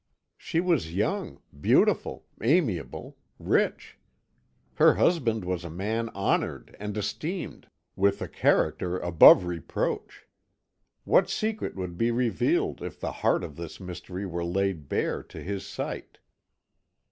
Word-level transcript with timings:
She 0.35 0.59
was 0.61 0.95
young, 0.95 1.43
beautiful, 1.61 2.25
amiable, 2.41 3.17
rich; 3.37 3.99
her 4.73 4.95
husband 4.95 5.45
was 5.45 5.63
a 5.63 5.69
man 5.69 6.09
honoured 6.15 6.75
and 6.79 6.97
esteemed, 6.97 7.67
with 7.95 8.19
a 8.19 8.27
character 8.27 8.97
above 8.97 9.45
reproach. 9.45 10.25
What 11.03 11.29
secret 11.29 11.75
would 11.75 11.99
be 11.99 12.09
revealed 12.09 12.81
if 12.81 12.99
the 12.99 13.11
heart 13.11 13.43
of 13.43 13.57
this 13.57 13.79
mystery 13.79 14.25
were 14.25 14.43
laid 14.43 14.89
bare 14.89 15.21
to 15.21 15.39
his 15.39 15.67
sight? 15.67 16.17